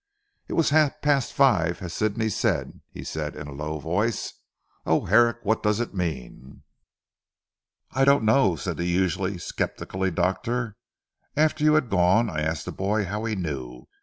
[0.47, 4.33] "It was half past five as Sidney said," he said in a low voice.
[4.83, 6.63] "Oh, Herrick what does it mean?"
[7.91, 10.75] "I do not know," said the usually sceptically doctor,
[11.37, 13.85] "After you had gone, I asked the boy how he knew.